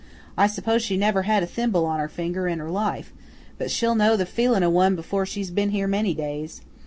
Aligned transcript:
I 0.35 0.47
suppose 0.47 0.81
she 0.81 0.97
never 0.97 1.21
had 1.21 1.43
a 1.43 1.45
thimble 1.45 1.85
on 1.85 1.99
her 1.99 2.07
finger 2.07 2.47
in 2.47 2.57
her 2.57 2.71
life, 2.71 3.13
but 3.59 3.69
she'll 3.69 3.93
know 3.93 4.17
the 4.17 4.25
feelin' 4.25 4.63
o' 4.63 4.69
one 4.71 4.95
before 4.95 5.27
she's 5.27 5.51
ben 5.51 5.69
here 5.69 5.85
many 5.87 6.15
days. 6.15 6.61